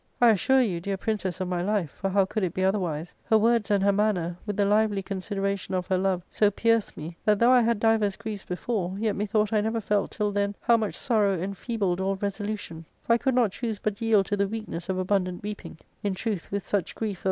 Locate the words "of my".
1.41-1.61